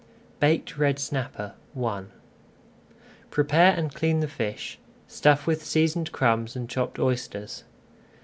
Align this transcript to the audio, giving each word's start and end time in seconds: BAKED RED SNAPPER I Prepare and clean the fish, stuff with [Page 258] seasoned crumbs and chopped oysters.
BAKED 0.39 0.79
RED 0.79 0.97
SNAPPER 0.97 1.53
I 1.85 2.03
Prepare 3.29 3.73
and 3.75 3.93
clean 3.93 4.19
the 4.19 4.27
fish, 4.27 4.79
stuff 5.07 5.45
with 5.45 5.59
[Page 5.59 5.69
258] 5.71 5.71
seasoned 5.71 6.11
crumbs 6.11 6.55
and 6.55 6.67
chopped 6.67 6.97
oysters. 6.97 7.65